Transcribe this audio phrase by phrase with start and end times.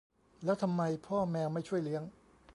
[0.45, 2.03] แล้วทำไมพ่อแมวไม่ช่วยเลี้ยง